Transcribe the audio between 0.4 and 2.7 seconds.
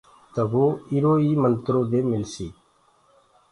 وو اِرو ئي منترو دي مِلسيٚ۔